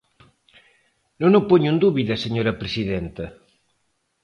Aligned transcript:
Non 1.21 1.31
o 1.39 1.41
poño 1.49 1.69
en 1.73 1.77
dúbida, 1.83 2.21
señora 2.25 2.59
presidenta. 2.61 3.25